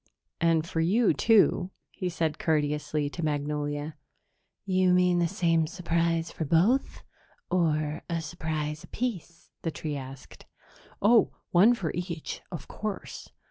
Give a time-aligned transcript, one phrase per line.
[0.39, 3.97] And for you, too," he said courteously to Magnolia.
[4.65, 7.03] "You mean the same surprise for both,
[7.51, 10.47] or a surprise apiece?" the tree asked.
[11.03, 13.29] "Oh, one for each, of course."